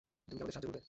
তুমি 0.25 0.35
কি 0.37 0.41
আমাদের 0.43 0.53
সাহায্য 0.55 0.67
করবে? 0.69 0.79